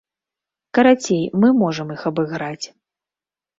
[0.77, 2.65] Карацей, мы можам іх абыграць.